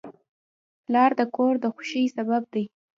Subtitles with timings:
[0.85, 2.65] پلار د کور د خوښۍ سبب دی.